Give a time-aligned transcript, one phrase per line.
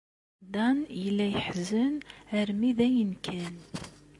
[0.53, 1.95] Dan yella yeḥzen
[2.37, 3.55] armi d ayen kan.